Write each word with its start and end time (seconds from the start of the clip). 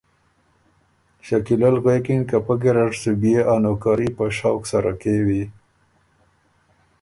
شکیلۀ 1.25 1.69
ل 1.75 1.77
غوېکِن 1.83 2.21
که 2.29 2.37
پۀ 2.45 2.53
ګیرډ 2.61 2.93
سُو 3.01 3.11
بيې 3.21 3.39
ا 3.53 3.55
نوکري 3.63 4.09
په 4.17 4.25
شوق 4.37 4.61
سره 4.71 4.91
کېوی 5.01 5.43